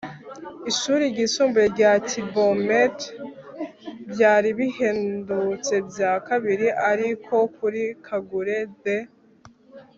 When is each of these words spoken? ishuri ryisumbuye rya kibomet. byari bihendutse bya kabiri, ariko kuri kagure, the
ishuri 0.71 1.03
ryisumbuye 1.13 1.67
rya 1.75 1.91
kibomet. 2.07 2.97
byari 4.11 4.49
bihendutse 4.59 5.73
bya 5.89 6.11
kabiri, 6.27 6.67
ariko 6.91 7.35
kuri 7.57 7.81
kagure, 8.05 8.57
the 8.83 8.97